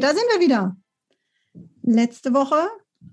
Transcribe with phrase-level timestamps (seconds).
[0.00, 0.76] Da sind wir wieder.
[1.82, 2.68] Letzte Woche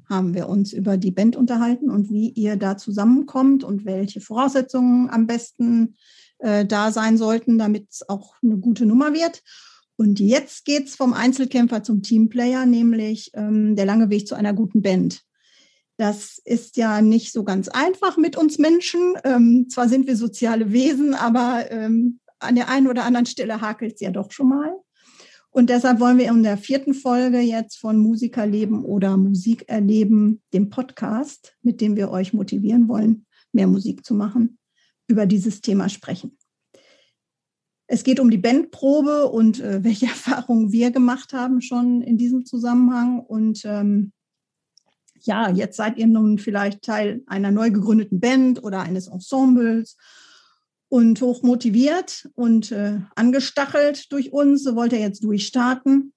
[0.09, 5.09] haben wir uns über die Band unterhalten und wie ihr da zusammenkommt und welche Voraussetzungen
[5.09, 5.95] am besten
[6.39, 9.43] äh, da sein sollten, damit es auch eine gute Nummer wird.
[9.95, 14.53] Und jetzt geht es vom Einzelkämpfer zum Teamplayer, nämlich ähm, der lange Weg zu einer
[14.53, 15.21] guten Band.
[15.97, 19.13] Das ist ja nicht so ganz einfach mit uns Menschen.
[19.23, 23.93] Ähm, zwar sind wir soziale Wesen, aber ähm, an der einen oder anderen Stelle hakelt
[23.93, 24.73] es ja doch schon mal.
[25.53, 30.71] Und deshalb wollen wir in der vierten Folge jetzt von Musikerleben oder Musik erleben, dem
[30.71, 34.57] Podcast, mit dem wir euch motivieren wollen, mehr Musik zu machen,
[35.07, 36.39] über dieses Thema sprechen.
[37.85, 42.47] Es geht um die Bandprobe und äh, welche Erfahrungen wir gemacht haben schon in diesem
[42.47, 43.19] Zusammenhang.
[43.19, 44.11] Und ähm,
[45.21, 49.97] ja, jetzt seid ihr nun vielleicht Teil einer neu gegründeten Band oder eines Ensembles
[50.93, 54.63] und hoch motiviert und äh, angestachelt durch uns.
[54.63, 56.13] So wollte er jetzt durchstarten.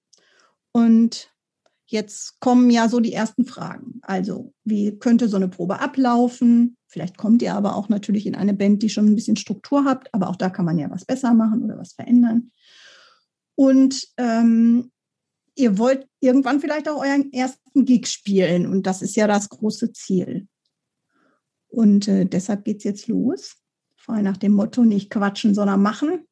[0.71, 1.33] Und
[1.87, 4.01] jetzt kommen ja so die ersten Fragen.
[4.03, 6.77] Also, wie könnte so eine Probe ablaufen?
[6.89, 10.13] Vielleicht kommt ihr aber auch natürlich in eine Band, die schon ein bisschen Struktur habt,
[10.13, 12.51] aber auch da kann man ja was besser machen oder was verändern.
[13.55, 14.93] Und ähm,
[15.55, 19.95] ihr wollt irgendwann vielleicht auch euren ersten Gig spielen und das ist ja das große
[19.95, 20.49] Ziel.
[21.69, 23.57] Und äh, deshalb geht es jetzt los
[24.07, 26.27] frei nach dem Motto nicht quatschen, sondern machen,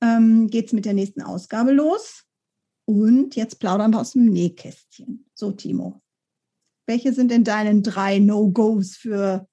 [0.00, 2.24] ähm, geht es mit der nächsten Ausgabe los.
[2.86, 5.26] Und jetzt plaudern wir aus dem Nähkästchen.
[5.34, 6.02] So, Timo,
[6.86, 9.48] welche sind denn deine drei No-Gos für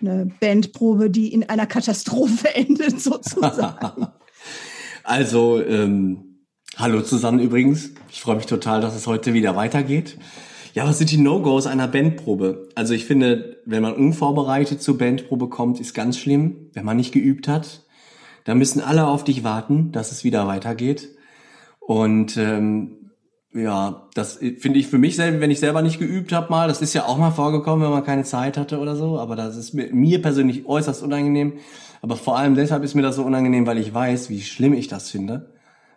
[0.00, 4.06] eine Bandprobe, die in einer Katastrophe endet, sozusagen?
[5.02, 6.44] also, ähm,
[6.76, 7.90] hallo zusammen übrigens.
[8.10, 10.18] Ich freue mich total, dass es heute wieder weitergeht.
[10.74, 12.68] Ja, was sind die No-Gos einer Bandprobe?
[12.74, 16.70] Also ich finde, wenn man unvorbereitet zur Bandprobe kommt, ist ganz schlimm.
[16.72, 17.84] Wenn man nicht geübt hat,
[18.44, 21.08] dann müssen alle auf dich warten, dass es wieder weitergeht.
[21.80, 23.10] Und ähm,
[23.52, 26.82] ja, das finde ich für mich selber, wenn ich selber nicht geübt habe mal, das
[26.82, 29.74] ist ja auch mal vorgekommen, wenn man keine Zeit hatte oder so, aber das ist
[29.74, 31.54] mir persönlich äußerst unangenehm.
[32.02, 34.88] Aber vor allem deshalb ist mir das so unangenehm, weil ich weiß, wie schlimm ich
[34.88, 35.54] das finde,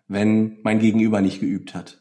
[0.07, 2.00] wenn mein Gegenüber nicht geübt hat.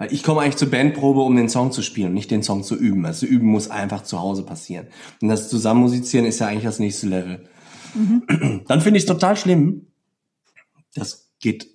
[0.00, 2.74] Weil ich komme eigentlich zur Bandprobe, um den Song zu spielen, nicht den Song zu
[2.74, 3.04] üben.
[3.04, 4.86] Also üben muss einfach zu Hause passieren.
[5.20, 7.44] Und das Zusammenmusizieren ist ja eigentlich das nächste Level.
[7.94, 8.62] Mhm.
[8.66, 9.88] Dann finde ich es total schlimm.
[10.94, 11.66] Das geht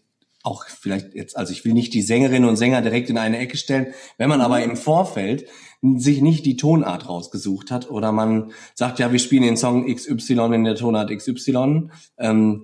[0.42, 3.58] auch vielleicht jetzt, also ich will nicht die Sängerinnen und Sänger direkt in eine Ecke
[3.58, 3.94] stellen.
[4.18, 5.46] Wenn man aber im Vorfeld
[5.84, 10.52] sich nicht die Tonart rausgesucht hat oder man sagt, ja, wir spielen den Song XY
[10.56, 12.64] in der Tonart XY, ähm,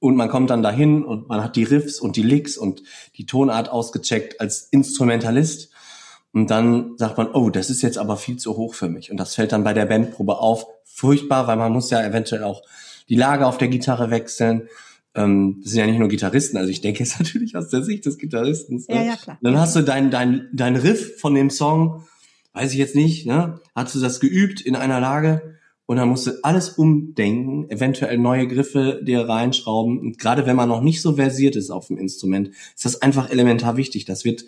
[0.00, 2.82] und man kommt dann dahin und man hat die Riffs und die Licks und
[3.16, 5.70] die Tonart ausgecheckt als Instrumentalist.
[6.32, 9.10] Und dann sagt man, oh, das ist jetzt aber viel zu hoch für mich.
[9.10, 10.66] Und das fällt dann bei der Bandprobe auf.
[10.84, 12.62] Furchtbar, weil man muss ja eventuell auch
[13.08, 14.68] die Lage auf der Gitarre wechseln.
[15.14, 18.06] Ähm, das sind ja nicht nur Gitarristen, also ich denke jetzt natürlich aus der Sicht
[18.06, 18.76] des Gitarristen.
[18.76, 18.94] Ne?
[18.94, 19.38] Ja, ja, klar.
[19.40, 22.06] Dann hast du dein, dein, dein Riff von dem Song,
[22.52, 23.60] weiß ich jetzt nicht, ne?
[23.74, 25.55] Hast du das geübt in einer Lage
[25.86, 29.98] und dann musst du alles umdenken, eventuell neue Griffe dir reinschrauben.
[29.98, 33.30] Und gerade wenn man noch nicht so versiert ist auf dem Instrument, ist das einfach
[33.30, 34.04] elementar wichtig.
[34.04, 34.44] Das wird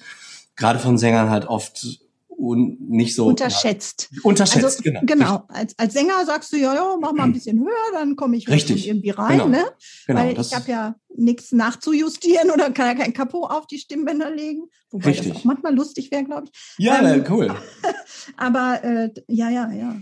[0.56, 2.00] gerade von Sängern halt oft
[2.38, 4.10] und nicht so unterschätzt.
[4.12, 5.00] Ja, unterschätzt, also, genau.
[5.04, 5.44] Genau.
[5.48, 8.48] Als, als Sänger sagst du ja, ja, mach mal ein bisschen höher, dann komme ich
[8.48, 8.86] Richtig.
[8.86, 9.48] irgendwie rein, genau.
[9.48, 9.64] ne?
[10.06, 14.30] Genau, Weil ich habe ja nichts nachzujustieren oder kann ja kein Kapo auf die Stimmbänder
[14.30, 15.28] legen, wobei Richtig.
[15.28, 16.84] das auch manchmal lustig wäre, glaube ich.
[16.84, 17.52] Ja, ähm, cool.
[18.36, 19.96] aber äh, ja, ja, ja.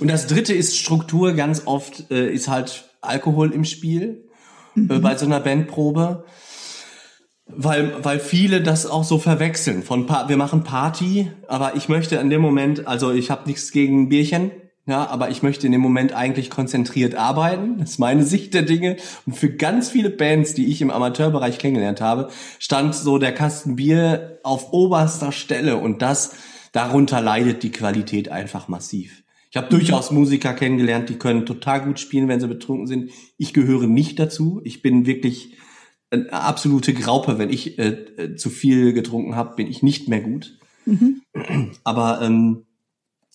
[0.00, 1.32] Und das dritte ist Struktur.
[1.32, 4.28] Ganz oft äh, ist halt Alkohol im Spiel
[4.76, 4.90] äh, mhm.
[4.90, 6.24] äh, bei so einer Bandprobe.
[7.52, 9.82] Weil, weil viele das auch so verwechseln.
[9.82, 13.72] Von pa wir machen Party, aber ich möchte in dem Moment, also ich habe nichts
[13.72, 14.52] gegen Bierchen,
[14.86, 17.78] ja, aber ich möchte in dem Moment eigentlich konzentriert arbeiten.
[17.78, 18.96] Das ist meine Sicht der Dinge.
[19.26, 22.28] Und für ganz viele Bands, die ich im Amateurbereich kennengelernt habe,
[22.58, 26.32] stand so der Kasten Bier auf oberster Stelle und das
[26.72, 29.22] darunter leidet die Qualität einfach massiv.
[29.50, 33.10] Ich habe durchaus Musiker kennengelernt, die können total gut spielen, wenn sie betrunken sind.
[33.36, 34.60] Ich gehöre nicht dazu.
[34.64, 35.56] Ich bin wirklich
[36.10, 37.38] eine absolute Graupe.
[37.38, 40.56] Wenn ich äh, äh, zu viel getrunken habe, bin ich nicht mehr gut.
[40.86, 41.22] Mhm.
[41.82, 42.64] Aber ähm,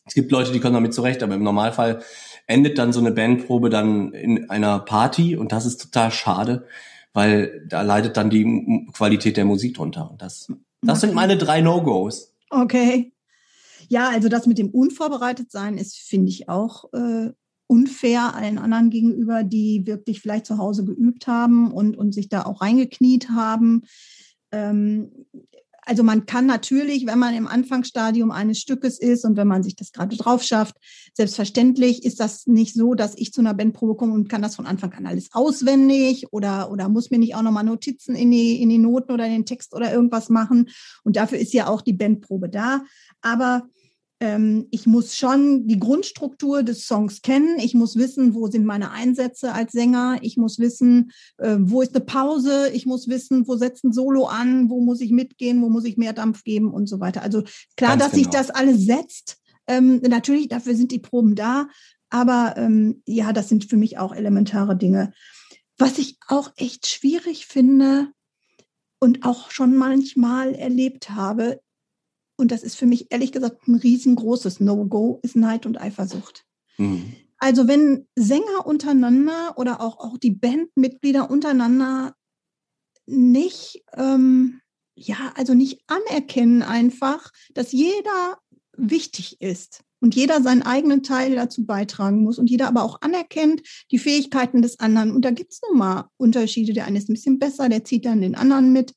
[0.06, 2.02] es gibt Leute, die kommen damit zurecht, aber im Normalfall
[2.48, 6.68] endet dann so eine Bandprobe dann in einer Party und das ist total schade,
[7.12, 10.12] weil da leidet dann die Qualität der Musik drunter.
[10.12, 10.52] Und das,
[10.82, 12.34] das sind meine drei No-Gos.
[12.52, 13.12] Okay.
[13.90, 17.32] Ja, also das mit dem Unvorbereitetsein ist, finde ich, auch äh,
[17.68, 22.46] unfair allen anderen gegenüber, die wirklich vielleicht zu Hause geübt haben und, und sich da
[22.46, 23.84] auch reingekniet haben.
[24.52, 25.26] Ähm,
[25.88, 29.76] also man kann natürlich, wenn man im Anfangsstadium eines Stückes ist und wenn man sich
[29.76, 30.76] das gerade drauf schafft,
[31.14, 34.66] selbstverständlich ist das nicht so, dass ich zu einer Bandprobe komme und kann das von
[34.66, 38.70] Anfang an alles auswendig oder, oder muss mir nicht auch nochmal Notizen in die, in
[38.70, 40.70] die Noten oder in den Text oder irgendwas machen.
[41.04, 42.84] Und dafür ist ja auch die Bandprobe da.
[43.22, 43.68] Aber
[44.26, 47.60] ähm, ich muss schon die Grundstruktur des Songs kennen.
[47.60, 50.18] Ich muss wissen, wo sind meine Einsätze als Sänger.
[50.22, 52.72] Ich muss wissen, äh, wo ist eine Pause.
[52.74, 55.98] Ich muss wissen, wo setzt ein Solo an, wo muss ich mitgehen, wo muss ich
[55.98, 57.22] mehr Dampf geben und so weiter.
[57.22, 57.44] Also
[57.78, 58.24] klar, Ganz dass genau.
[58.24, 59.38] sich das alles setzt.
[59.68, 61.68] Ähm, natürlich, dafür sind die Proben da.
[62.10, 65.14] Aber ähm, ja, das sind für mich auch elementare Dinge.
[65.78, 68.08] Was ich auch echt schwierig finde
[69.00, 71.60] und auch schon manchmal erlebt habe,
[72.38, 76.46] und das ist für mich ehrlich gesagt ein riesengroßes No-Go, ist Neid und Eifersucht.
[76.78, 77.14] Mhm.
[77.38, 82.16] Also wenn Sänger untereinander oder auch, auch die Bandmitglieder untereinander
[83.06, 84.62] nicht, ähm,
[84.96, 88.40] ja, also nicht anerkennen einfach, dass jeder
[88.78, 93.62] wichtig ist und jeder seinen eigenen Teil dazu beitragen muss und jeder aber auch anerkennt
[93.92, 95.12] die Fähigkeiten des anderen.
[95.12, 96.74] Und da gibt es nun mal Unterschiede.
[96.74, 98.94] Der eine ist ein bisschen besser, der zieht dann den anderen mit.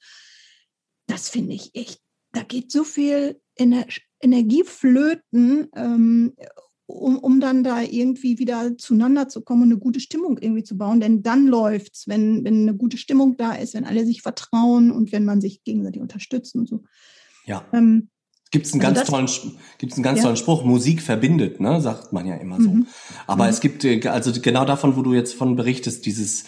[1.07, 2.01] Das finde ich echt
[2.33, 3.87] da geht so viel Ener
[4.21, 6.35] Energie flöten, ähm,
[6.87, 10.77] um, um dann da irgendwie wieder zueinander zu kommen und eine gute Stimmung irgendwie zu
[10.77, 11.01] bauen.
[11.01, 15.13] Denn dann läuft's, wenn, wenn eine gute Stimmung da ist, wenn alle sich vertrauen und
[15.13, 16.83] wenn man sich gegenseitig unterstützt und so.
[17.45, 17.65] Ja.
[17.73, 18.09] Ähm,
[18.51, 20.25] Gibt einen, also ganz tollen, gibt's einen ganz ja.
[20.25, 22.71] tollen Spruch, Musik verbindet, ne, sagt man ja immer so.
[22.71, 22.87] Mhm.
[23.27, 23.51] Aber mhm.
[23.51, 26.45] es gibt, äh, also genau davon, wo du jetzt von berichtest, dieses,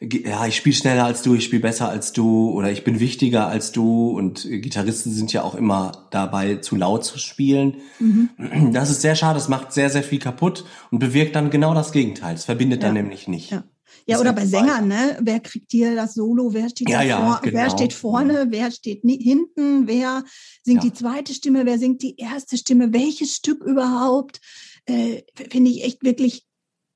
[0.00, 3.48] ja, ich spiele schneller als du, ich spiele besser als du oder ich bin wichtiger
[3.48, 7.76] als du und Gitarristen sind ja auch immer dabei, zu laut zu spielen.
[7.98, 8.72] Mhm.
[8.72, 11.92] Das ist sehr schade, das macht sehr, sehr viel kaputt und bewirkt dann genau das
[11.92, 12.34] Gegenteil.
[12.34, 12.88] Es verbindet ja.
[12.88, 13.50] dann nämlich nicht.
[13.50, 13.64] Ja.
[14.06, 15.16] Ja, oder bei Sängern, ne?
[15.20, 16.52] Wer kriegt hier das Solo?
[16.52, 17.56] Wer steht, ja, ja, vor, genau.
[17.56, 18.46] wer steht vorne?
[18.50, 19.86] Wer steht hinten?
[19.86, 20.24] Wer
[20.62, 20.90] singt ja.
[20.90, 21.64] die zweite Stimme?
[21.64, 22.92] Wer singt die erste Stimme?
[22.92, 24.40] Welches Stück überhaupt?
[24.84, 26.44] Äh, Finde ich echt wirklich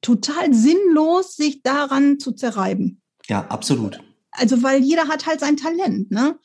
[0.00, 3.00] total sinnlos, sich daran zu zerreiben.
[3.27, 4.00] Ja, absolut.
[4.31, 6.39] Also, weil jeder hat halt sein Talent, ne?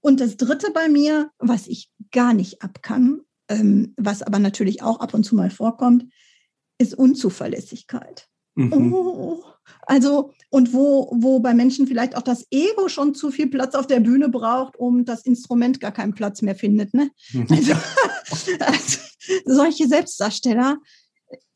[0.00, 5.00] Und das dritte bei mir, was ich gar nicht abkann, ähm, was aber natürlich auch
[5.00, 6.06] ab und zu mal vorkommt,
[6.78, 8.28] ist Unzuverlässigkeit.
[8.54, 8.92] Mhm.
[8.92, 9.42] Oh,
[9.82, 13.86] also, und wo, wo bei Menschen vielleicht auch das Ego schon zu viel Platz auf
[13.86, 16.92] der Bühne braucht, um das Instrument gar keinen Platz mehr findet.
[16.94, 17.10] Ne?
[17.48, 17.72] Also,
[18.60, 18.98] also
[19.44, 20.78] solche Selbstdarsteller,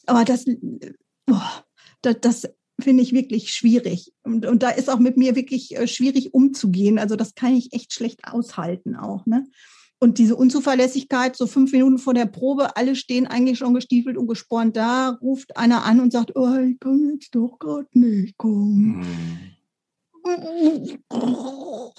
[0.06, 0.44] aber das
[1.26, 1.64] boah,
[2.02, 2.48] das, das
[2.80, 4.12] finde ich wirklich schwierig.
[4.22, 6.98] Und, und da ist auch mit mir wirklich äh, schwierig umzugehen.
[6.98, 9.26] Also das kann ich echt schlecht aushalten auch.
[9.26, 9.46] Ne?
[9.98, 14.26] Und diese Unzuverlässigkeit, so fünf Minuten vor der Probe, alle stehen eigentlich schon gestiefelt und
[14.26, 19.02] gespornt da, ruft einer an und sagt, oh, ich kann jetzt doch gerade nicht kommen.
[19.02, 19.56] Hm.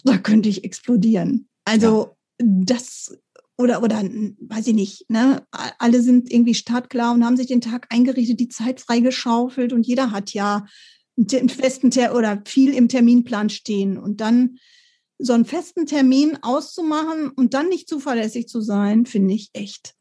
[0.03, 1.47] Da könnte ich explodieren.
[1.65, 2.47] Also ja.
[2.47, 3.17] das
[3.57, 5.43] oder, oder, weiß ich nicht, ne?
[5.79, 10.11] Alle sind irgendwie startklar und haben sich den Tag eingerichtet, die Zeit freigeschaufelt und jeder
[10.11, 10.65] hat ja
[11.17, 13.97] einen festen Ter oder viel im Terminplan stehen.
[13.97, 14.59] Und dann
[15.17, 19.95] so einen festen Termin auszumachen und dann nicht zuverlässig zu sein, finde ich echt.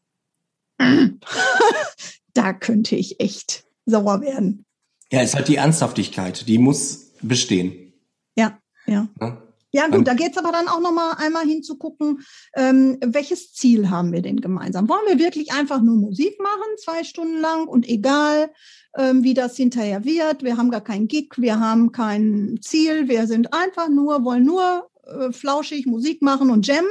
[2.33, 4.65] da könnte ich echt sauer werden.
[5.11, 7.93] Ja, es ist halt die Ernsthaftigkeit, die muss bestehen.
[8.35, 9.07] Ja, ja.
[9.19, 9.46] ja?
[9.77, 14.11] Ja gut, da geht es aber dann auch nochmal einmal hinzugucken, ähm, welches Ziel haben
[14.11, 14.89] wir denn gemeinsam?
[14.89, 18.51] Wollen wir wirklich einfach nur Musik machen, zwei Stunden lang und egal,
[18.97, 23.27] ähm, wie das hinterher wird, wir haben gar keinen Gig, wir haben kein Ziel, wir
[23.27, 26.89] sind einfach nur, wollen nur äh, flauschig Musik machen und jammen,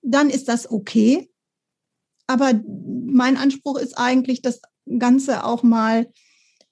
[0.00, 1.30] dann ist das okay.
[2.26, 4.62] Aber mein Anspruch ist eigentlich, das
[4.98, 6.10] Ganze auch mal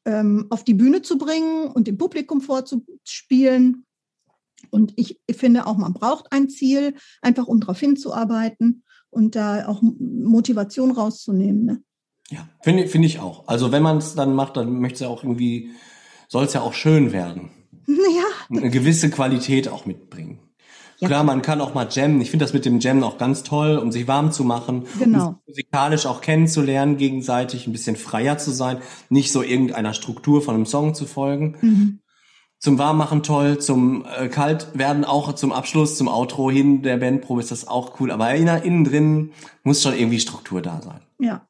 [0.06, 3.84] ähm, auf die Bühne zu bringen und dem Publikum vorzuspielen
[4.70, 9.80] und ich finde auch, man braucht ein Ziel, einfach um darauf hinzuarbeiten und da auch
[9.82, 11.64] Motivation rauszunehmen.
[11.64, 11.82] Ne?
[12.30, 13.46] Ja, finde find ich auch.
[13.48, 15.70] Also wenn man es dann macht, dann möchte es ja auch irgendwie,
[16.28, 17.50] soll es ja auch schön werden.
[17.86, 18.56] Ja.
[18.56, 20.38] Eine gewisse Qualität auch mitbringen.
[20.98, 21.08] Ja.
[21.08, 22.20] Klar, man kann auch mal jammen.
[22.20, 25.28] Ich finde das mit dem Jammen auch ganz toll, um sich warm zu machen, genau.
[25.28, 28.78] um musikalisch auch kennenzulernen, gegenseitig ein bisschen freier zu sein,
[29.10, 31.56] nicht so irgendeiner Struktur von einem Song zu folgen.
[31.60, 32.00] Mhm
[32.64, 37.50] zum Warmmachen toll, zum äh, Kaltwerden auch zum Abschluss, zum Outro hin der Bandprobe ist
[37.50, 38.10] das auch cool.
[38.10, 39.32] Aber innen, innen drin
[39.64, 41.02] muss schon irgendwie Struktur da sein.
[41.18, 41.46] Ja.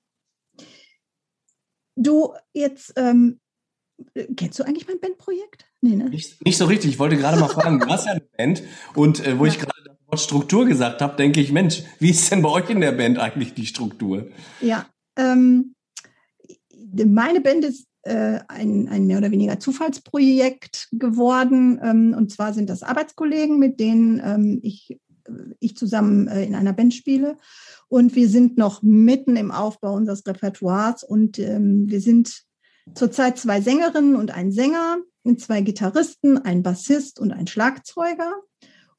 [1.94, 3.38] Du, jetzt ähm,
[4.37, 5.66] kennst du eigentlich mein Bandprojekt?
[5.83, 6.11] Nee, ne?
[6.11, 6.90] Nicht, nicht so richtig.
[6.90, 8.64] Ich wollte gerade mal fragen, du hast ja eine Band
[8.97, 9.52] und äh, wo ja.
[9.52, 12.68] ich gerade das Wort Struktur gesagt habe, denke ich, Mensch, wie ist denn bei euch
[12.71, 14.26] in der Band eigentlich die Struktur?
[14.61, 15.76] Ja, ähm,
[17.06, 21.80] meine Band ist äh, ein, ein mehr oder weniger Zufallsprojekt geworden.
[21.82, 24.99] Ähm, und zwar sind das Arbeitskollegen, mit denen ähm, ich,
[25.61, 27.38] ich zusammen äh, in einer Band spiele.
[27.88, 32.44] Und wir sind noch mitten im Aufbau unseres Repertoires und ähm, wir sind
[32.94, 34.99] zurzeit zwei Sängerinnen und ein Sänger,
[35.38, 38.32] zwei Gitarristen, ein Bassist und ein Schlagzeuger.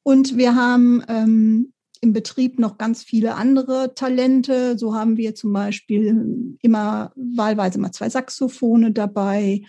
[0.01, 1.73] Und wir haben ähm,
[2.05, 4.77] im Betrieb noch ganz viele andere Talente.
[4.77, 9.63] So haben wir zum Beispiel immer wahlweise mal zwei Saxophone dabei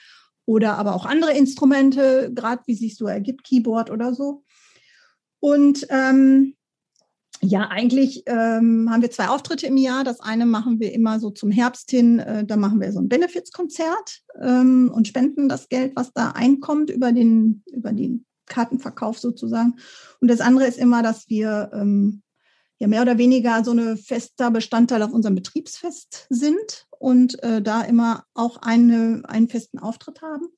[0.44, 4.44] oder aber auch andere Instrumente, gerade wie sich so ergibt, Keyboard oder so.
[5.40, 6.54] Und ähm,
[7.42, 10.04] ja, eigentlich ähm, haben wir zwei Auftritte im Jahr.
[10.04, 12.18] Das eine machen wir immer so zum Herbst hin.
[12.18, 16.90] Äh, da machen wir so ein Benefizkonzert ähm, und spenden das Geld, was da einkommt,
[16.90, 19.74] über den, über den Kartenverkauf sozusagen.
[20.20, 22.22] Und das andere ist immer, dass wir ähm,
[22.78, 27.82] ja mehr oder weniger so eine fester Bestandteil auf unserem Betriebsfest sind und äh, da
[27.82, 30.48] immer auch eine, einen festen Auftritt haben.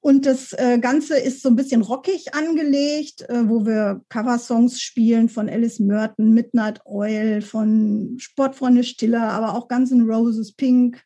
[0.00, 5.28] Und das äh, Ganze ist so ein bisschen rockig angelegt, äh, wo wir Coversongs spielen
[5.28, 11.02] von Alice Merton, Midnight Oil, von Sportfreunde Stiller, aber auch Guns N' Roses, Pink.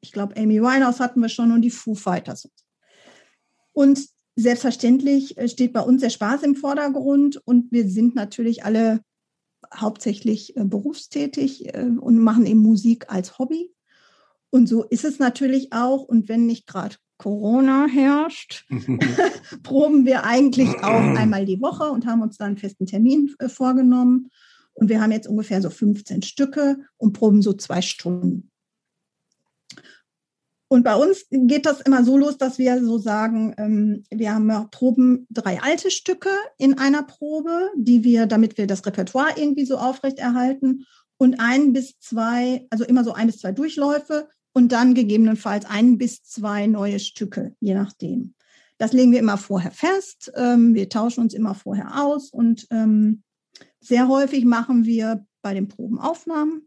[0.00, 2.48] Ich glaube, Amy Winehouse hatten wir schon und die Foo Fighters.
[3.72, 4.06] Und
[4.36, 9.00] selbstverständlich äh, steht bei uns der Spaß im Vordergrund und wir sind natürlich alle
[9.74, 13.70] hauptsächlich äh, berufstätig äh, und machen eben Musik als Hobby.
[14.50, 16.02] Und so ist es natürlich auch.
[16.02, 18.66] Und wenn nicht gerade Corona herrscht,
[19.62, 23.48] proben wir eigentlich auch einmal die Woche und haben uns dann einen festen Termin äh,
[23.48, 24.30] vorgenommen.
[24.74, 28.50] Und wir haben jetzt ungefähr so 15 Stücke und proben so zwei Stunden.
[30.68, 34.70] Und bei uns geht das immer so los, dass wir so sagen, ähm, wir haben
[34.70, 39.78] Proben drei alte Stücke in einer Probe, die wir, damit wir das Repertoire irgendwie so
[39.78, 40.84] aufrechterhalten
[41.18, 45.98] und ein bis zwei, also immer so ein bis zwei Durchläufe und dann gegebenenfalls ein
[45.98, 48.34] bis zwei neue Stücke, je nachdem.
[48.78, 50.32] Das legen wir immer vorher fest.
[50.34, 53.22] Ähm, wir tauschen uns immer vorher aus und ähm,
[53.80, 56.66] sehr häufig machen wir bei den Proben Aufnahmen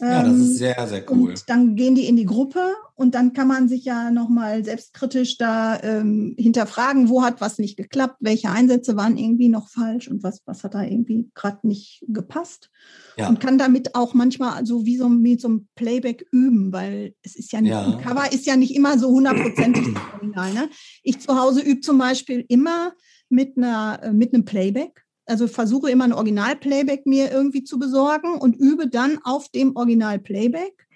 [0.00, 1.30] ja, das ist ähm, sehr, sehr cool.
[1.30, 5.36] Und dann gehen die in die Gruppe und dann kann man sich ja nochmal selbstkritisch
[5.36, 10.22] da ähm, hinterfragen, wo hat was nicht geklappt, welche Einsätze waren irgendwie noch falsch und
[10.22, 12.70] was, was hat da irgendwie gerade nicht gepasst.
[13.18, 13.28] Ja.
[13.28, 17.36] Und kann damit auch manchmal so wie so, wie so ein Playback üben, weil es
[17.36, 17.84] ist ja nicht, ja.
[17.84, 20.54] ein Cover ist ja nicht immer so hundertprozentig original.
[20.54, 20.70] Ne?
[21.02, 22.92] Ich zu Hause übe zum Beispiel immer
[23.28, 28.38] mit, einer, äh, mit einem Playback also versuche immer ein Original-Playback mir irgendwie zu besorgen
[28.38, 30.86] und übe dann auf dem Original-Playback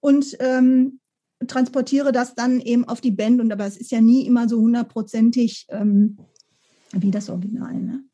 [0.00, 1.00] und ähm,
[1.46, 3.40] transportiere das dann eben auf die Band.
[3.40, 6.18] Und aber es ist ja nie immer so hundertprozentig ähm,
[6.92, 7.74] wie das Original.
[7.74, 8.04] Ne?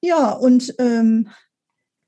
[0.00, 1.28] Ja, und ähm,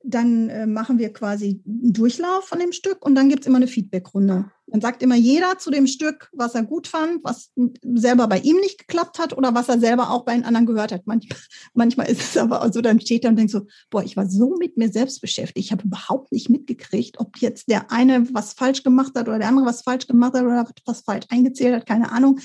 [0.04, 3.56] dann äh, machen wir quasi einen Durchlauf von dem Stück und dann gibt es immer
[3.56, 4.50] eine Feedbackrunde.
[4.70, 7.50] Dann sagt immer jeder zu dem Stück, was er gut fand, was
[7.82, 10.92] selber bei ihm nicht geklappt hat oder was er selber auch bei den anderen gehört
[10.92, 11.06] hat.
[11.06, 11.38] Manchmal,
[11.74, 14.56] manchmal ist es aber so, dann steht er und denkt so, boah, ich war so
[14.56, 18.82] mit mir selbst beschäftigt, ich habe überhaupt nicht mitgekriegt, ob jetzt der eine was falsch
[18.82, 22.12] gemacht hat oder der andere was falsch gemacht hat oder was falsch eingezählt hat, keine
[22.12, 22.38] Ahnung.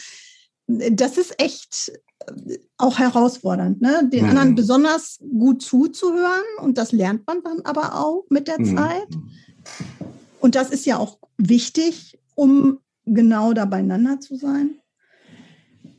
[0.68, 1.92] Das ist echt
[2.78, 4.10] auch herausfordernd, ne?
[4.12, 4.30] den mhm.
[4.30, 8.78] anderen besonders gut zuzuhören und das lernt man dann aber auch mit der mhm.
[8.78, 9.08] Zeit.
[10.44, 14.76] Und das ist ja auch wichtig, um genau da beieinander zu sein.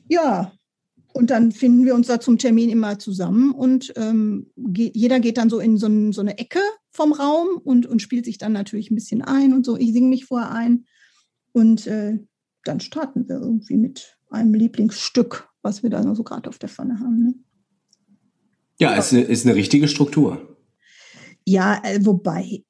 [0.09, 0.53] Ja,
[1.15, 5.49] und dann finden wir uns da zum Termin immer zusammen und ähm, jeder geht dann
[5.49, 6.61] so in so, ein, so, eine Ecke
[6.91, 9.77] vom Raum und, und spielt sich dann natürlich ein bisschen ein und so.
[9.77, 10.85] Ich singe mich vorher ein
[11.53, 12.19] und äh,
[12.65, 17.01] dann starten wir irgendwie mit einem Lieblingsstück was wir da so gerade auf der Pfanne
[17.01, 17.25] haben.
[17.25, 17.35] Ne?
[18.79, 20.57] Ja, es ist, ist eine richtige Struktur.
[21.47, 22.63] Ja, äh, wobei,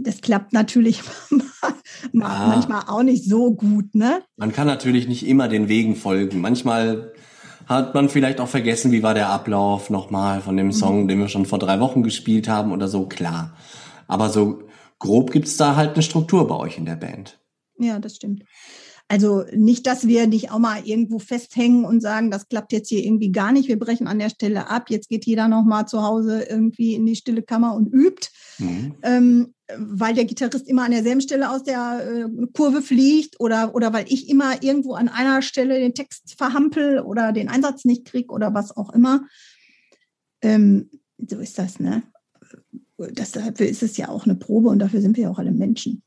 [0.00, 1.72] das klappt natürlich ja.
[2.12, 4.22] manchmal auch nicht so gut, ne?
[4.36, 6.40] Man kann natürlich nicht immer den Wegen folgen.
[6.40, 7.12] Manchmal
[7.66, 11.08] hat man vielleicht auch vergessen, wie war der Ablauf nochmal von dem Song, mhm.
[11.08, 13.56] den wir schon vor drei Wochen gespielt haben oder so, klar.
[14.06, 14.62] Aber so
[14.98, 17.38] grob gibt es da halt eine Struktur bei euch in der Band.
[17.78, 18.44] Ja, das stimmt.
[19.08, 23.04] Also nicht, dass wir nicht auch mal irgendwo festhängen und sagen, das klappt jetzt hier
[23.04, 26.02] irgendwie gar nicht, wir brechen an der Stelle ab, jetzt geht jeder noch mal zu
[26.02, 28.94] Hause irgendwie in die stille Kammer und übt, mhm.
[29.02, 33.92] ähm, weil der Gitarrist immer an derselben Stelle aus der äh, Kurve fliegt oder, oder
[33.92, 38.32] weil ich immer irgendwo an einer Stelle den Text verhampel oder den Einsatz nicht kriege
[38.32, 39.26] oder was auch immer.
[40.40, 42.02] Ähm, so ist das, ne?
[42.98, 46.02] Deshalb ist es ja auch eine Probe und dafür sind wir ja auch alle Menschen.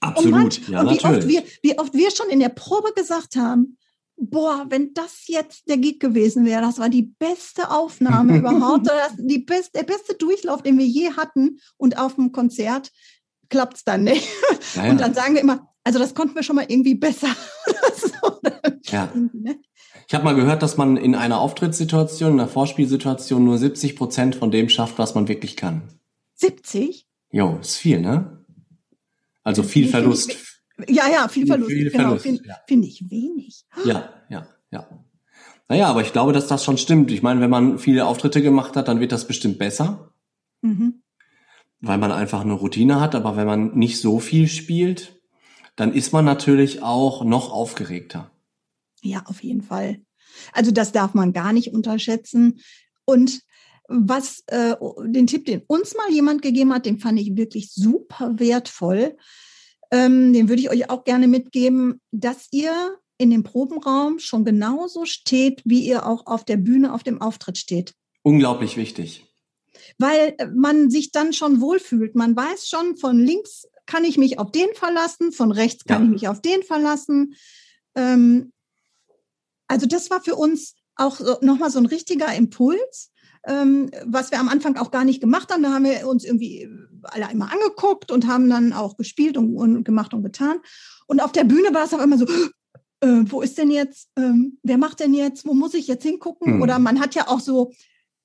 [0.00, 1.18] Absolut, und, ja, und wie natürlich.
[1.18, 3.76] Oft wir, wie oft wir schon in der Probe gesagt haben,
[4.16, 9.12] boah, wenn das jetzt der Gig gewesen wäre, das war die beste Aufnahme überhaupt, das,
[9.18, 12.92] die best, der beste Durchlauf, den wir je hatten und auf dem Konzert
[13.48, 14.26] klappt es dann nicht.
[14.74, 14.90] Ja, ja.
[14.90, 17.28] Und dann sagen wir immer, also das konnten wir schon mal irgendwie besser.
[17.96, 18.40] so.
[18.84, 19.12] Ja.
[19.14, 19.60] Ne?
[20.08, 24.36] Ich habe mal gehört, dass man in einer Auftrittssituation, in einer Vorspielsituation nur 70 Prozent
[24.36, 25.82] von dem schafft, was man wirklich kann.
[26.34, 27.06] 70?
[27.30, 28.44] Jo, ist viel, ne?
[29.46, 30.36] Also viel Verlust.
[30.88, 31.70] Ja, ja, viel Verlust.
[31.70, 32.56] Viel genau, Finde ja.
[32.66, 33.64] find ich wenig.
[33.84, 34.88] Ja, ja, ja.
[35.68, 37.12] Naja, aber ich glaube, dass das schon stimmt.
[37.12, 40.12] Ich meine, wenn man viele Auftritte gemacht hat, dann wird das bestimmt besser.
[40.62, 41.00] Mhm.
[41.78, 43.14] Weil man einfach eine Routine hat.
[43.14, 45.22] Aber wenn man nicht so viel spielt,
[45.76, 48.32] dann ist man natürlich auch noch aufgeregter.
[49.00, 50.00] Ja, auf jeden Fall.
[50.52, 52.58] Also das darf man gar nicht unterschätzen.
[53.04, 53.42] Und
[53.88, 54.74] was äh,
[55.04, 59.16] den Tipp, den uns mal jemand gegeben hat, den fand ich wirklich super wertvoll.
[59.90, 65.04] Ähm, den würde ich euch auch gerne mitgeben, dass ihr in dem Probenraum schon genauso
[65.04, 67.94] steht, wie ihr auch auf der Bühne auf dem Auftritt steht.
[68.22, 69.24] Unglaublich wichtig.
[69.98, 72.14] Weil äh, man sich dann schon wohlfühlt.
[72.14, 76.06] Man weiß schon, von links kann ich mich auf den verlassen, von rechts kann ja.
[76.06, 77.36] ich mich auf den verlassen.
[77.94, 78.52] Ähm,
[79.68, 83.12] also das war für uns auch nochmal so ein richtiger Impuls,
[83.46, 85.62] ähm, was wir am Anfang auch gar nicht gemacht haben.
[85.62, 86.68] Da haben wir uns irgendwie
[87.02, 90.58] alle einmal angeguckt und haben dann auch gespielt und, und gemacht und getan.
[91.06, 92.26] Und auf der Bühne war es aber immer so,
[93.00, 96.56] äh, wo ist denn jetzt, ähm, wer macht denn jetzt, wo muss ich jetzt hingucken?
[96.56, 96.62] Mhm.
[96.62, 97.72] Oder man hat ja auch so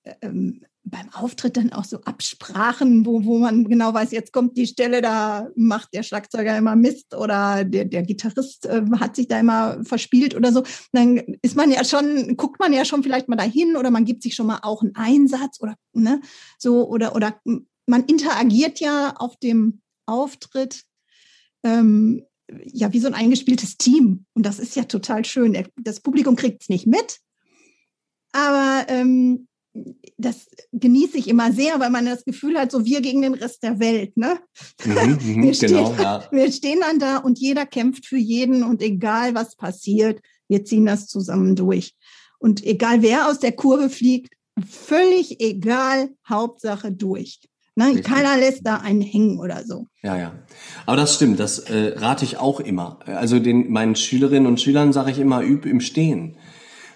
[0.04, 4.58] äh, ähm, beim Auftritt dann auch so Absprachen, wo, wo man genau weiß, jetzt kommt
[4.58, 9.28] die Stelle, da macht der Schlagzeuger immer Mist oder der, der Gitarrist äh, hat sich
[9.28, 10.64] da immer verspielt oder so.
[10.92, 14.22] Dann ist man ja schon, guckt man ja schon vielleicht mal dahin oder man gibt
[14.22, 16.22] sich schon mal auch einen Einsatz oder ne,
[16.60, 17.40] so oder oder
[17.88, 20.84] man interagiert ja auf dem Auftritt
[21.64, 22.24] ähm,
[22.66, 25.58] ja wie so ein eingespieltes Team und das ist ja total schön.
[25.82, 27.20] Das Publikum kriegt es nicht mit,
[28.34, 29.48] aber ähm,
[30.18, 33.64] das genieße ich immer sehr, weil man das Gefühl hat, so wir gegen den Rest
[33.64, 34.18] der Welt.
[34.18, 34.40] Ne?
[34.84, 36.24] Mhm, mhm wir, stehen, genau, ja.
[36.32, 40.86] wir stehen dann da und jeder kämpft für jeden und egal was passiert, wir ziehen
[40.86, 41.96] das zusammen durch.
[42.40, 44.34] Und egal wer aus der Kurve fliegt,
[44.68, 47.40] völlig egal, Hauptsache durch.
[47.76, 48.02] Ne?
[48.02, 49.88] Keiner lässt da einen hängen oder so.
[50.04, 50.34] Ja, ja.
[50.86, 53.00] Aber das stimmt, das äh, rate ich auch immer.
[53.06, 56.38] Also den meinen Schülerinnen und Schülern sage ich immer, üb im Stehen.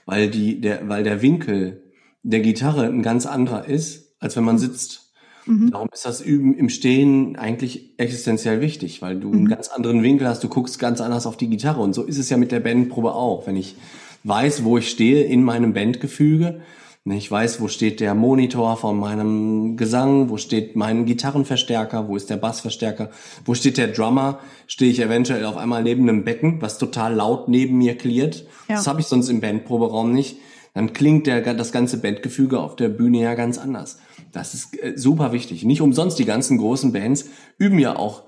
[0.05, 1.84] Weil die, der, weil der Winkel
[2.25, 5.13] der Gitarre ein ganz anderer ist, als wenn man sitzt.
[5.45, 5.69] Mhm.
[5.69, 9.35] Darum ist das Üben im Stehen eigentlich existenziell wichtig, weil du mhm.
[9.35, 11.81] einen ganz anderen Winkel hast, du guckst ganz anders auf die Gitarre.
[11.81, 13.45] Und so ist es ja mit der Bandprobe auch.
[13.45, 13.75] Wenn ich
[14.23, 16.61] weiß, wo ich stehe in meinem Bandgefüge,
[17.07, 22.31] ich weiß, wo steht der Monitor von meinem Gesang, wo steht mein Gitarrenverstärker, wo ist
[22.31, 23.11] der Bassverstärker,
[23.45, 27.47] wo steht der Drummer, stehe ich eventuell auf einmal neben einem Becken, was total laut
[27.47, 28.47] neben mir klirrt.
[28.67, 28.77] Ja.
[28.77, 30.37] Das habe ich sonst im Bandproberaum nicht
[30.75, 33.97] dann klingt der, das ganze Bandgefüge auf der Bühne ja ganz anders.
[34.31, 35.63] Das ist äh, super wichtig.
[35.63, 37.25] Nicht umsonst, die ganzen großen Bands
[37.57, 38.23] üben ja auch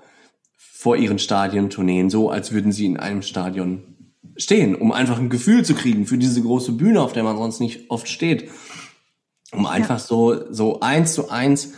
[0.56, 5.64] vor ihren Stadiontourneen so, als würden sie in einem Stadion stehen, um einfach ein Gefühl
[5.64, 8.48] zu kriegen für diese große Bühne, auf der man sonst nicht oft steht.
[9.52, 10.04] Um einfach ja.
[10.04, 11.74] so, so eins zu eins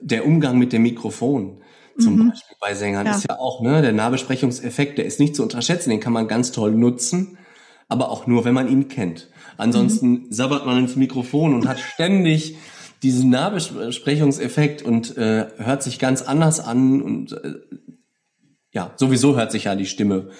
[0.00, 1.62] der Umgang mit dem Mikrofon
[1.98, 2.30] zum mhm.
[2.30, 3.16] Beispiel bei Sängern ja.
[3.16, 6.52] ist ja auch, ne, der Nahbesprechungseffekt, der ist nicht zu unterschätzen, den kann man ganz
[6.52, 7.38] toll nutzen,
[7.92, 9.28] aber auch nur, wenn man ihn kennt.
[9.58, 10.26] Ansonsten mhm.
[10.30, 12.56] sabbert man ins Mikrofon und hat ständig
[13.02, 17.54] diesen Nahbesprechungseffekt und äh, hört sich ganz anders an und äh,
[18.70, 20.30] ja, sowieso hört sich ja die Stimme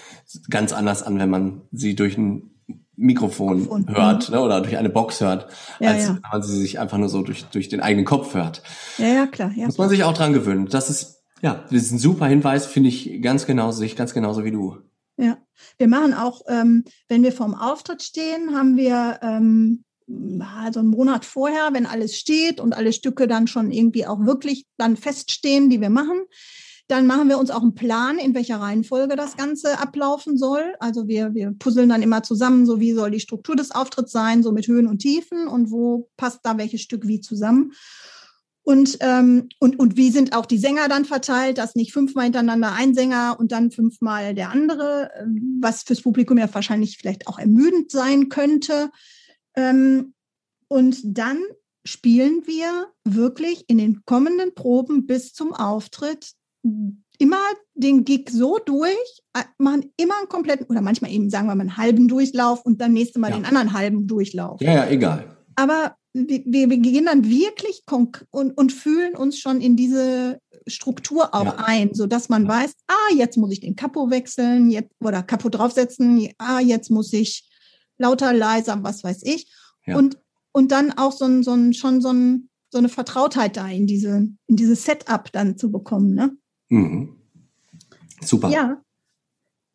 [0.48, 2.50] ganz anders an, wenn man sie durch ein
[2.96, 4.34] Mikrofon, hört mhm.
[4.34, 5.48] ne, oder durch eine Box hört,
[5.80, 6.14] ja, als ja.
[6.14, 8.62] wenn man sie sich einfach nur so durch, durch den eigenen Kopf hört.
[8.96, 9.52] Ja, ja, klar.
[9.56, 9.66] Ja.
[9.66, 10.66] Muss man sich auch dran gewöhnen.
[10.66, 14.44] Das ist, ja, das ist ein super Hinweis, finde ich ganz genauso, ich ganz genauso
[14.44, 14.78] wie du.
[15.16, 15.36] Ja,
[15.78, 19.84] wir machen auch, ähm, wenn wir vorm Auftritt stehen, haben wir ähm,
[20.62, 24.66] also einen Monat vorher, wenn alles steht und alle Stücke dann schon irgendwie auch wirklich
[24.76, 26.22] dann feststehen, die wir machen,
[26.88, 30.74] dann machen wir uns auch einen Plan, in welcher Reihenfolge das Ganze ablaufen soll.
[30.78, 34.42] Also wir, wir puzzeln dann immer zusammen, so wie soll die Struktur des Auftritts sein,
[34.42, 37.72] so mit Höhen und Tiefen und wo passt da welches Stück wie zusammen.
[38.64, 42.72] Und, ähm, und, und wie sind auch die Sänger dann verteilt, dass nicht fünfmal hintereinander
[42.72, 47.38] ein Sänger und dann fünfmal der andere, ähm, was fürs Publikum ja wahrscheinlich vielleicht auch
[47.38, 48.90] ermüdend sein könnte.
[49.56, 50.14] Ähm,
[50.68, 51.38] und dann
[51.84, 56.32] spielen wir wirklich in den kommenden Proben bis zum Auftritt
[57.18, 57.42] immer
[57.74, 59.22] den Gig so durch,
[59.58, 62.92] machen immer einen kompletten, oder manchmal eben sagen wir mal einen halben Durchlauf und dann
[62.92, 63.36] nächste Mal ja.
[63.36, 64.60] den anderen halben Durchlauf.
[64.60, 65.36] Ja, ja, egal.
[65.56, 67.82] Aber wir, wir gehen dann wirklich
[68.30, 71.56] und, und fühlen uns schon in diese Struktur auch ja.
[71.64, 75.48] ein, so dass man weiß, ah, jetzt muss ich den Kapo wechseln, jetzt, oder Kapo
[75.48, 77.48] draufsetzen, ah, jetzt muss ich
[77.98, 79.50] lauter, leiser, was weiß ich.
[79.86, 79.96] Ja.
[79.96, 80.18] Und,
[80.52, 83.86] und dann auch so ein, so ein, schon so, ein, so eine Vertrautheit da in
[83.86, 86.36] diese, in dieses Setup dann zu bekommen, ne?
[86.68, 87.16] Mhm.
[88.22, 88.50] Super.
[88.50, 88.82] Ja.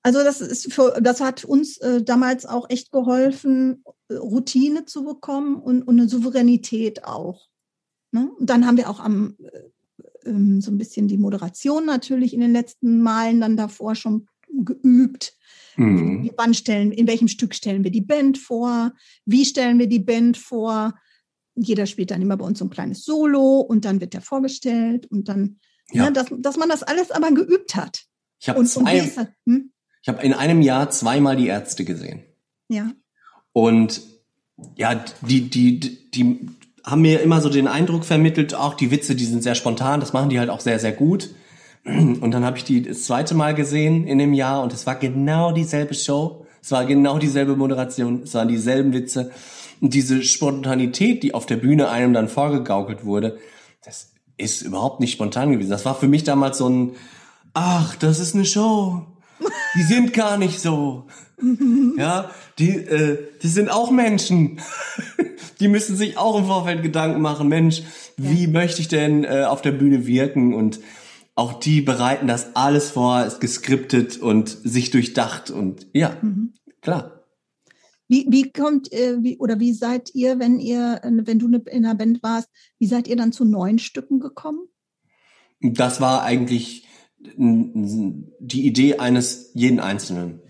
[0.04, 5.56] Also das ist für, das hat uns äh, damals auch echt geholfen, Routine zu bekommen
[5.56, 7.48] und, und eine Souveränität auch.
[8.12, 8.32] Ne?
[8.38, 12.42] Und dann haben wir auch am äh, ähm, so ein bisschen die Moderation natürlich in
[12.42, 15.34] den letzten Malen dann davor schon geübt.
[15.76, 16.32] Mhm.
[16.38, 18.94] Wann stellen, in welchem Stück stellen wir die Band vor?
[19.26, 20.94] Wie stellen wir die Band vor?
[21.56, 25.06] Jeder spielt dann immer bei uns so ein kleines Solo und dann wird der vorgestellt
[25.08, 25.60] und dann,
[25.92, 26.06] ja.
[26.06, 28.06] ne, dass, dass man das alles aber geübt hat.
[28.40, 29.02] Ich habe zwei,
[29.46, 29.72] hm?
[30.02, 32.24] ich habe in einem Jahr zweimal die Ärzte gesehen.
[32.70, 32.92] Ja.
[33.58, 34.02] Und
[34.76, 35.80] ja, die, die,
[36.12, 36.48] die
[36.84, 40.14] haben mir immer so den Eindruck vermittelt, auch die Witze, die sind sehr spontan, das
[40.14, 41.32] machen die halt auch sehr, sehr gut.
[41.84, 44.94] Und dann habe ich die das zweite Mal gesehen in dem Jahr und es war
[44.94, 49.32] genau dieselbe Show, es war genau dieselbe Moderation, es waren dieselben Witze.
[49.82, 53.40] Und diese Spontanität, die auf der Bühne einem dann vorgegaukelt wurde,
[53.84, 55.72] das ist überhaupt nicht spontan gewesen.
[55.72, 56.92] Das war für mich damals so ein,
[57.56, 59.08] ach, das ist eine Show.
[59.78, 61.06] Die sind gar nicht so.
[61.98, 64.60] Ja, die, äh, die sind auch Menschen.
[65.60, 67.84] die müssen sich auch im Vorfeld Gedanken machen, Mensch,
[68.18, 68.50] wie ja.
[68.50, 70.56] möchte ich denn äh, auf der Bühne wirken?
[70.56, 70.80] Und
[71.36, 76.54] auch die bereiten das alles vor, ist geskriptet und sich durchdacht und ja, mhm.
[76.82, 77.24] klar.
[78.08, 81.94] Wie, wie kommt äh, wie, oder wie seid ihr, wenn ihr, wenn du in einer
[81.94, 84.62] Band warst, wie seid ihr dann zu neuen Stücken gekommen?
[85.62, 86.87] Das war eigentlich
[87.36, 90.42] die Idee eines jeden Einzelnen.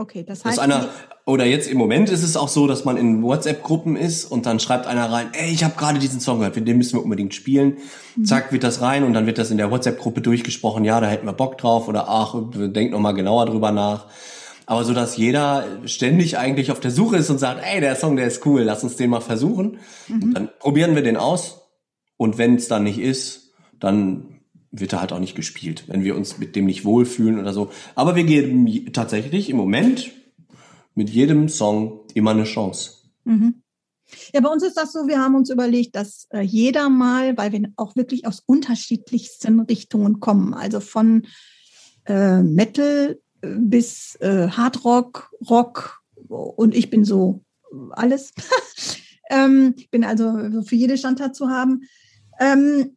[0.00, 0.56] Okay, das heißt.
[0.56, 0.88] Dass einer,
[1.26, 4.58] oder jetzt im Moment ist es auch so, dass man in WhatsApp-Gruppen ist und dann
[4.58, 7.76] schreibt einer rein, ey, ich habe gerade diesen Song gehört, den müssen wir unbedingt spielen.
[8.16, 8.24] Mhm.
[8.24, 11.26] Zack, wird das rein und dann wird das in der WhatsApp-Gruppe durchgesprochen, ja, da hätten
[11.26, 14.06] wir Bock drauf oder ach, denkt noch mal genauer drüber nach.
[14.64, 18.16] Aber so, dass jeder ständig eigentlich auf der Suche ist und sagt, ey, der Song,
[18.16, 19.78] der ist cool, lass uns den mal versuchen.
[20.08, 20.32] Mhm.
[20.32, 21.60] Dann probieren wir den aus
[22.16, 24.39] und wenn es dann nicht ist, dann
[24.70, 27.70] wird er halt auch nicht gespielt, wenn wir uns mit dem nicht wohlfühlen oder so.
[27.94, 30.12] Aber wir geben tatsächlich im Moment
[30.94, 32.92] mit jedem Song immer eine Chance.
[33.24, 33.62] Mhm.
[34.32, 37.52] Ja, bei uns ist das so, wir haben uns überlegt, dass äh, jeder mal, weil
[37.52, 41.26] wir auch wirklich aus unterschiedlichsten Richtungen kommen, also von
[42.06, 47.44] äh, Metal äh, bis äh, Hardrock, Rock und ich bin so
[47.92, 48.32] alles.
[49.30, 51.82] ähm, bin also für jede Standart zu haben.
[52.40, 52.96] Ähm,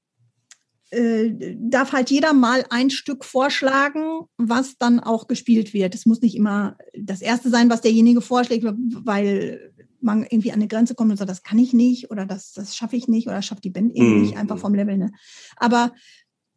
[0.93, 5.95] äh, darf halt jeder mal ein Stück vorschlagen, was dann auch gespielt wird.
[5.95, 10.67] Es muss nicht immer das erste sein, was derjenige vorschlägt, weil man irgendwie an eine
[10.67, 13.41] Grenze kommt und sagt, das kann ich nicht oder das, das schaffe ich nicht oder
[13.41, 14.21] schafft die Band eben mhm.
[14.21, 14.97] nicht, einfach vom Level.
[14.97, 15.11] Ne?
[15.55, 15.93] Aber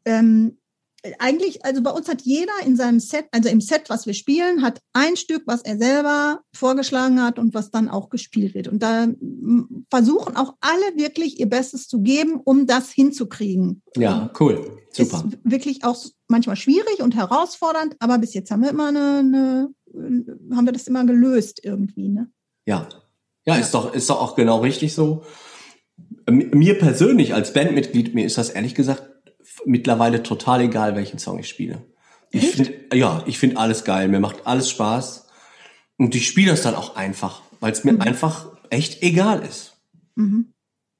[0.04, 0.58] ähm,
[1.18, 4.62] eigentlich, also bei uns hat jeder in seinem Set, also im Set, was wir spielen,
[4.62, 8.68] hat ein Stück, was er selber vorgeschlagen hat und was dann auch gespielt wird.
[8.68, 9.08] Und da
[9.90, 13.82] versuchen auch alle wirklich ihr Bestes zu geben, um das hinzukriegen.
[13.96, 14.78] Ja, cool.
[14.90, 15.24] Super.
[15.28, 19.74] Ist wirklich auch manchmal schwierig und herausfordernd, aber bis jetzt haben wir immer eine, eine
[20.54, 22.30] haben wir das immer gelöst irgendwie, ne?
[22.66, 22.88] Ja.
[23.44, 25.22] Ja, ist doch, ist doch auch genau richtig so.
[26.28, 29.15] Mir persönlich als Bandmitglied, mir ist das ehrlich gesagt
[29.64, 31.84] mittlerweile total egal, welchen Song ich spiele.
[32.30, 34.08] Ich finde, ja, ich finde alles geil.
[34.08, 35.28] Mir macht alles Spaß.
[35.96, 38.02] Und ich spiele das dann auch einfach, weil es mir mhm.
[38.02, 39.78] einfach echt egal ist.
[40.16, 40.52] Mhm.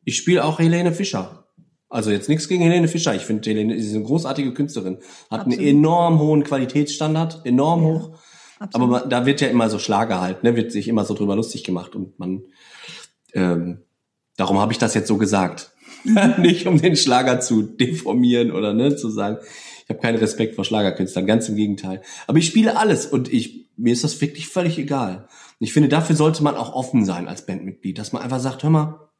[0.04, 1.48] Ich spiele auch Helene Fischer.
[1.88, 3.14] Also jetzt nichts gegen Helene Fischer.
[3.14, 4.98] Ich finde, Helene ist eine großartige Künstlerin.
[5.30, 5.58] Hat Absolut.
[5.58, 7.88] einen enorm hohen Qualitätsstandard, enorm ja.
[7.88, 8.18] hoch.
[8.58, 8.74] Absolut.
[8.74, 10.56] Aber man, da wird ja immer so Schlager halt, ne?
[10.56, 12.44] wird sich immer so drüber lustig gemacht und man,
[13.34, 13.82] ähm,
[14.36, 15.72] darum habe ich das jetzt so gesagt.
[16.38, 19.38] nicht um den Schlager zu deformieren oder ne, zu sagen,
[19.84, 22.02] ich habe keinen Respekt vor Schlagerkünstlern, ganz im Gegenteil.
[22.26, 25.28] Aber ich spiele alles und ich mir ist das wirklich völlig egal.
[25.60, 28.62] Und ich finde, dafür sollte man auch offen sein als Bandmitglied, dass man einfach sagt,
[28.62, 29.10] hör mal,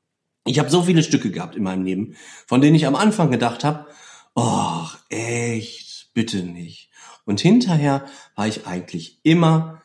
[0.47, 3.65] ich habe so viele Stücke gehabt in meinem Leben, von denen ich am Anfang gedacht
[3.65, 3.87] habe,
[4.35, 6.91] oh, echt, bitte nicht.
[7.25, 9.83] Und hinterher war ich eigentlich immer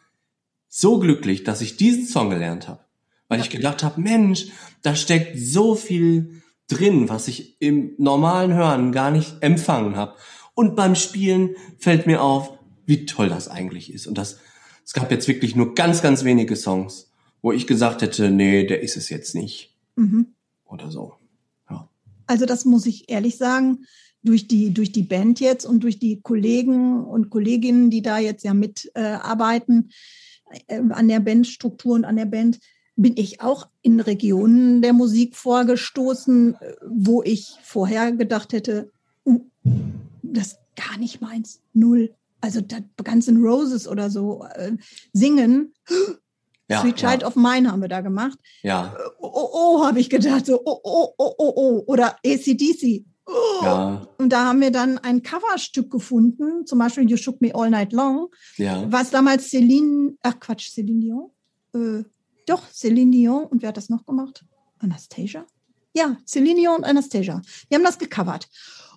[0.67, 2.85] so glücklich, dass ich diesen Song gelernt habe,
[3.27, 4.47] weil ich gedacht habe, Mensch,
[4.83, 10.15] da steckt so viel drin, was ich im normalen Hören gar nicht empfangen habe.
[10.53, 14.07] Und beim Spielen fällt mir auf, wie toll das eigentlich ist.
[14.07, 14.39] Und das,
[14.85, 18.81] es gab jetzt wirklich nur ganz, ganz wenige Songs, wo ich gesagt hätte, nee, der
[18.81, 19.75] ist es jetzt nicht.
[19.95, 20.27] Mhm.
[20.65, 21.13] Oder so.
[21.69, 21.89] Ja.
[22.27, 23.85] Also das muss ich ehrlich sagen,
[24.23, 28.43] durch die, durch die Band jetzt und durch die Kollegen und Kolleginnen, die da jetzt
[28.43, 29.89] ja mitarbeiten
[30.67, 32.59] äh, äh, an der Bandstruktur und an der Band,
[33.01, 36.55] bin ich auch in Regionen der Musik vorgestoßen,
[36.87, 38.91] wo ich vorher gedacht hätte,
[39.25, 39.41] uh,
[40.21, 42.13] das ist gar nicht meins, null.
[42.41, 44.71] Also da Guns N' Roses oder so äh,
[45.13, 45.73] singen,
[46.71, 47.27] ja, Sweet Child ja.
[47.27, 48.39] of Mine haben wir da gemacht.
[48.63, 48.95] Ja.
[49.19, 51.83] Oh, oh, oh habe ich gedacht, so, oh, oh, oh, oh, oh.
[51.85, 53.05] Oder ACDC.
[53.25, 53.31] Oh.
[53.63, 54.07] Ja.
[54.17, 57.93] Und da haben wir dann ein Coverstück gefunden, zum Beispiel You Shook Me All Night
[57.93, 58.89] Long, ja.
[58.91, 61.31] was damals Celine, ach Quatsch, Celine Dion,
[61.75, 62.03] äh,
[62.51, 64.45] doch, Celine Dion, und wer hat das noch gemacht?
[64.79, 65.45] Anastasia?
[65.93, 67.41] Ja, Celine Dion und Anastasia.
[67.69, 68.49] Die haben das gecovert.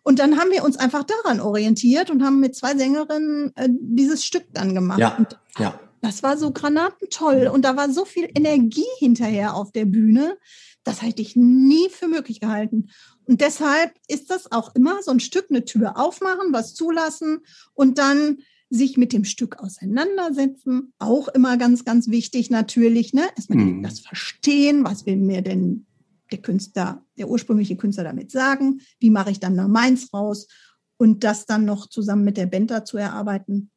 [0.03, 4.25] Und dann haben wir uns einfach daran orientiert und haben mit zwei Sängerinnen äh, dieses
[4.25, 4.99] Stück dann gemacht.
[4.99, 5.81] Ja, und ja.
[6.03, 10.37] Das war so granatentoll und da war so viel Energie hinterher auf der Bühne.
[10.83, 12.91] Das hätte ich nie für möglich gehalten.
[13.27, 17.41] Und deshalb ist das auch immer so ein Stück eine Tür aufmachen, was zulassen
[17.73, 18.39] und dann
[18.75, 20.93] sich mit dem Stück auseinandersetzen.
[20.99, 23.15] Auch immer ganz, ganz wichtig natürlich.
[23.15, 23.23] Ne?
[23.37, 23.83] Erstmal mhm.
[23.83, 25.87] das Verstehen, was will mir denn
[26.33, 28.81] der Künstler, der ursprüngliche Künstler damit sagen?
[28.99, 30.49] Wie mache ich dann da meins raus?
[30.97, 33.71] Und das dann noch zusammen mit der Band dazu erarbeiten,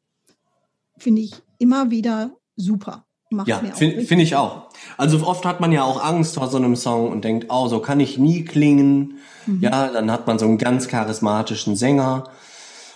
[0.98, 3.06] finde ich immer wieder super.
[3.30, 4.70] Macht ja, finde find ich auch.
[4.98, 7.82] Also oft hat man ja auch Angst vor so einem Song und denkt, oh, so
[7.82, 9.18] kann ich nie klingen.
[9.46, 9.62] Mhm.
[9.62, 12.24] Ja, dann hat man so einen ganz charismatischen Sänger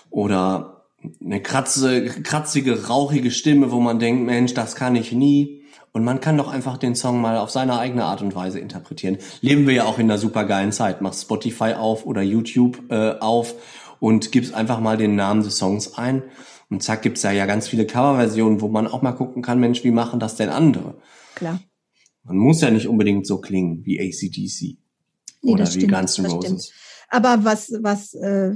[0.10, 0.81] oder
[1.24, 5.64] eine kratze, kratzige, rauchige Stimme, wo man denkt, Mensch, das kann ich nie.
[5.94, 9.18] Und man kann doch einfach den Song mal auf seine eigene Art und Weise interpretieren.
[9.42, 11.02] Leben wir ja auch in einer super geilen Zeit.
[11.02, 13.56] Mach Spotify auf oder YouTube äh, auf
[14.00, 16.24] und gibst einfach mal den Namen des Songs ein
[16.70, 19.84] und zack gibt's da ja ganz viele Coverversionen, wo man auch mal gucken kann, Mensch,
[19.84, 20.96] wie machen das denn andere?
[21.36, 21.60] Klar.
[22.24, 24.78] Man muss ja nicht unbedingt so klingen wie ACDC
[25.42, 26.72] nee, oder wie Guns N' Roses.
[27.10, 28.54] Aber was, was äh,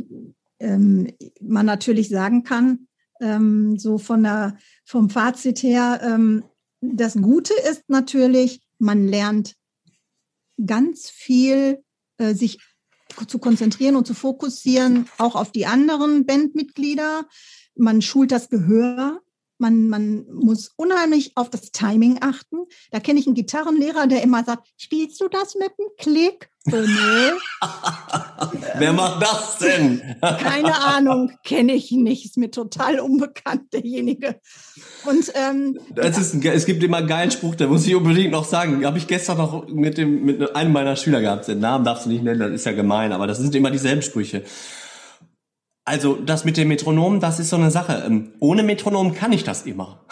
[0.65, 2.87] ähm, man natürlich sagen kann,
[3.21, 6.43] ähm, so von der, vom Fazit her, ähm,
[6.81, 9.55] das Gute ist natürlich, man lernt
[10.63, 11.83] ganz viel,
[12.17, 12.59] äh, sich
[13.27, 17.27] zu konzentrieren und zu fokussieren, auch auf die anderen Bandmitglieder.
[17.75, 19.21] Man schult das Gehör,
[19.57, 22.57] man, man muss unheimlich auf das Timing achten.
[22.91, 26.49] Da kenne ich einen Gitarrenlehrer, der immer sagt, spielst du das mit einem Klick?
[26.67, 27.31] So, nee.
[28.79, 30.01] Wer macht das denn?
[30.21, 32.25] Keine Ahnung, kenne ich nicht.
[32.25, 34.39] Ist mir total unbekannt, derjenige.
[35.05, 38.31] Und ähm, das ist ein, es gibt immer einen geilen Spruch, der muss ich unbedingt
[38.31, 38.83] noch sagen.
[38.83, 41.47] Habe ich gestern noch mit dem mit einem meiner Schüler gehabt.
[41.47, 44.01] Den Namen darfst du nicht nennen, das ist ja gemein, aber das sind immer dieselben
[44.01, 44.43] Sprüche.
[45.85, 48.03] Also das mit dem Metronom, das ist so eine Sache.
[48.05, 50.03] Ähm, ohne Metronom kann ich das immer.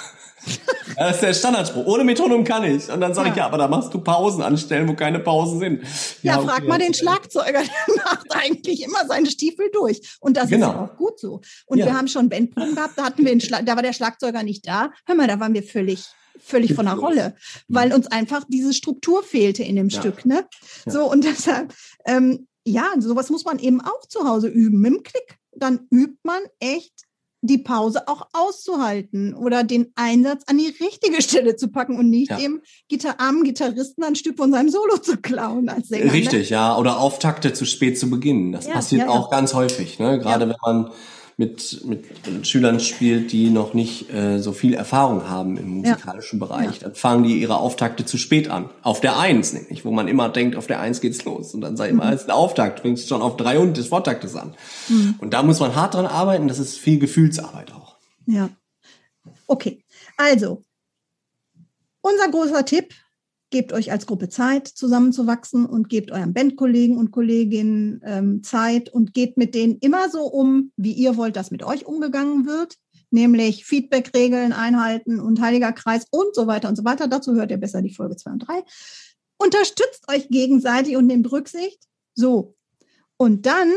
[0.97, 1.87] das ist der Standardspruch.
[1.87, 2.91] Ohne Metronom kann ich.
[2.91, 3.33] Und dann sage ja.
[3.33, 5.81] ich, ja, aber da machst du Pausen anstellen, wo keine Pausen sind.
[6.21, 10.17] Ja, ja frag okay, mal den Schlagzeuger, der macht eigentlich immer seine Stiefel durch.
[10.19, 10.69] Und das genau.
[10.69, 11.41] ist auch gut so.
[11.65, 11.87] Und ja.
[11.87, 14.67] wir haben schon Bandproben gehabt, da hatten wir einen Schlag, da war der Schlagzeuger nicht
[14.67, 14.91] da.
[15.07, 16.05] Hör mal, da waren wir völlig
[16.39, 17.35] völlig von der Rolle,
[17.67, 19.89] weil uns einfach diese Struktur fehlte in dem.
[19.89, 20.25] Stück.
[20.25, 20.45] Ne?
[20.85, 21.73] So, und deshalb,
[22.05, 26.17] ähm, ja, sowas muss man eben auch zu Hause üben, mit dem Klick dann übt
[26.23, 26.93] man echt
[27.45, 32.31] die Pause auch auszuhalten oder den Einsatz an die richtige Stelle zu packen und nicht
[32.31, 32.37] ja.
[32.37, 36.05] dem Gitar armen Gitarristen ein Stück von seinem Solo zu klauen als Sänger.
[36.05, 36.13] Ne?
[36.13, 36.55] Richtig, ne?
[36.55, 36.77] ja.
[36.77, 38.53] Oder Auftakte zu spät zu beginnen.
[38.53, 40.19] Das ja, passiert ja, auch ganz häufig, ne?
[40.19, 40.91] Gerade wenn man
[41.37, 46.45] mit, mit Schülern spielt, die noch nicht äh, so viel Erfahrung haben im musikalischen ja.
[46.45, 48.69] Bereich, dann fangen die ihre Auftakte zu spät an.
[48.83, 51.53] Auf der Eins nämlich, wo man immer denkt, auf der Eins geht's los.
[51.53, 52.09] Und dann sei immer, mhm.
[52.09, 54.53] als ein Auftakt, fängst schon auf drei und des Vortaktes an.
[54.89, 55.15] Mhm.
[55.19, 57.97] Und da muss man hart dran arbeiten, das ist viel Gefühlsarbeit auch.
[58.25, 58.49] Ja.
[59.47, 59.83] Okay.
[60.17, 60.63] Also,
[62.01, 62.93] unser großer Tipp
[63.53, 69.13] gebt euch als Gruppe Zeit, zusammenzuwachsen und gebt euren Bandkollegen und Kolleginnen ähm, Zeit und
[69.13, 72.77] geht mit denen immer so um, wie ihr wollt, dass mit euch umgegangen wird,
[73.11, 77.07] nämlich Feedback-Regeln einhalten und Heiliger Kreis und so weiter und so weiter.
[77.07, 78.63] Dazu hört ihr besser die Folge 2 und 3.
[79.37, 81.79] Unterstützt euch gegenseitig und nehmt Rücksicht.
[82.15, 82.55] So.
[83.17, 83.71] Und dann,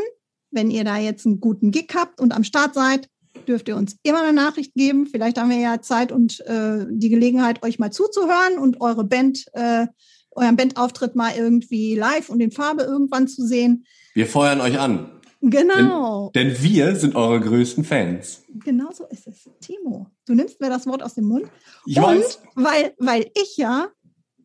[0.49, 3.09] wenn ihr da jetzt einen guten Gig habt und am Start seid,
[3.45, 5.07] dürft ihr uns immer eine Nachricht geben.
[5.07, 9.45] Vielleicht haben wir ja Zeit und äh, die Gelegenheit, euch mal zuzuhören und eure Band,
[9.53, 9.87] äh,
[10.31, 13.85] euren Bandauftritt mal irgendwie live und in Farbe irgendwann zu sehen.
[14.13, 15.11] Wir feuern euch an.
[15.41, 16.31] Genau.
[16.33, 18.43] Denn, denn wir sind eure größten Fans.
[18.65, 19.49] Genau so ist es.
[19.61, 21.45] Timo, du nimmst mir das Wort aus dem Mund.
[21.85, 22.41] Ich und weiß.
[22.55, 23.87] Weil, weil ich ja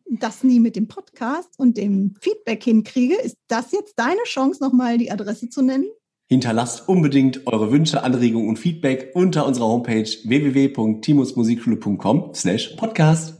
[0.09, 4.97] das nie mit dem Podcast und dem Feedback hinkriege, ist das jetzt deine Chance, nochmal
[4.97, 5.87] die Adresse zu nennen?
[6.33, 13.39] Hinterlasst unbedingt eure Wünsche, Anregungen und Feedback unter unserer Homepage www.timusmusikschule.com slash podcast.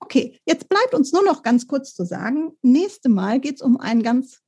[0.00, 3.76] Okay, jetzt bleibt uns nur noch ganz kurz zu sagen, nächste Mal geht es um
[3.76, 4.40] ein ganz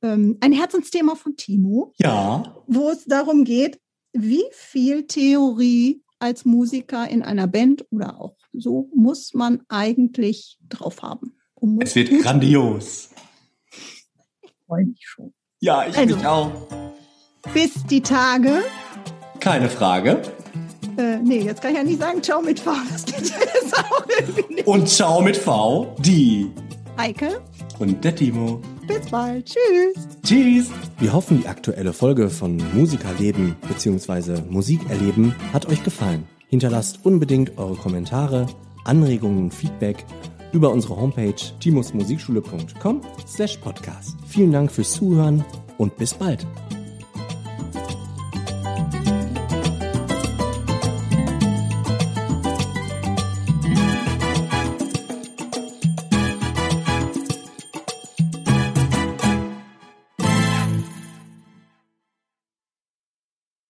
[0.00, 1.92] ähm, ein Herzensthema von Timo.
[1.98, 2.56] Ja.
[2.66, 3.78] Wo es darum geht,
[4.14, 11.02] wie viel Theorie als Musiker in einer Band oder auch so muss man eigentlich drauf
[11.02, 11.36] haben?
[11.56, 13.10] Um es wird grandios.
[14.40, 15.34] Ich freue mich schon.
[15.60, 16.85] Ja, ich also, mich auch.
[17.54, 18.62] Bis die Tage.
[19.40, 20.22] Keine Frage.
[20.98, 22.72] Äh, nee, jetzt kann ich ja nicht sagen, ciao mit V.
[22.90, 24.66] Das geht jetzt auch irgendwie nicht.
[24.66, 26.50] Und ciao mit V, die
[26.98, 27.40] Heike
[27.78, 28.60] und der Timo.
[28.86, 29.46] Bis bald.
[29.46, 30.08] Tschüss.
[30.22, 30.70] Tschüss.
[30.98, 34.42] Wir hoffen, die aktuelle Folge von Musikerleben bzw.
[34.48, 36.24] Musikerleben hat euch gefallen.
[36.48, 38.46] Hinterlasst unbedingt eure Kommentare,
[38.84, 40.04] Anregungen und Feedback
[40.52, 44.16] über unsere Homepage timusmusikschule.com slash podcast.
[44.26, 45.44] Vielen Dank fürs Zuhören
[45.76, 46.46] und bis bald.